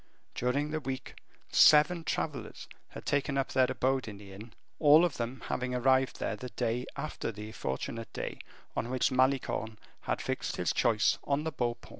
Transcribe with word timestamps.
During 0.33 0.71
the 0.71 0.79
week, 0.79 1.19
seven 1.51 2.03
travelers 2.03 2.67
had 2.89 3.05
taken 3.05 3.37
up 3.37 3.49
their 3.49 3.69
abode 3.71 4.07
in 4.07 4.17
the 4.17 4.33
inn, 4.33 4.53
all 4.79 5.05
of 5.05 5.17
them 5.17 5.43
having 5.49 5.75
arrived 5.75 6.17
there 6.19 6.35
the 6.35 6.49
day 6.49 6.87
after 6.95 7.31
the 7.31 7.51
fortunate 7.51 8.11
day 8.11 8.39
on 8.75 8.89
which 8.89 9.11
Malicorne 9.11 9.77
had 10.01 10.19
fixed 10.19 10.55
his 10.55 10.73
choice 10.73 11.19
on 11.25 11.43
the 11.43 11.51
Beau 11.51 11.75
Paon. 11.75 11.89